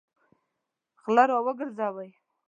[1.03, 2.09] غله راوګرځوئ!